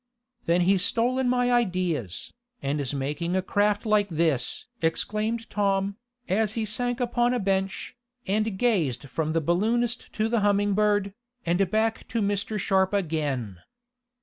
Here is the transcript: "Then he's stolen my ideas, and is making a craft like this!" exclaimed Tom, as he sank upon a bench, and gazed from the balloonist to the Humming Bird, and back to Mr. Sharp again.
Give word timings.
"Then 0.47 0.61
he's 0.61 0.83
stolen 0.83 1.29
my 1.29 1.51
ideas, 1.51 2.33
and 2.59 2.81
is 2.81 2.91
making 2.91 3.35
a 3.35 3.43
craft 3.43 3.85
like 3.85 4.09
this!" 4.09 4.65
exclaimed 4.81 5.47
Tom, 5.47 5.95
as 6.27 6.53
he 6.53 6.65
sank 6.65 6.99
upon 6.99 7.35
a 7.35 7.39
bench, 7.39 7.95
and 8.25 8.57
gazed 8.57 9.07
from 9.09 9.33
the 9.33 9.41
balloonist 9.41 10.11
to 10.13 10.27
the 10.27 10.39
Humming 10.39 10.73
Bird, 10.73 11.13
and 11.45 11.69
back 11.69 12.07
to 12.07 12.21
Mr. 12.23 12.57
Sharp 12.59 12.93
again. 12.95 13.59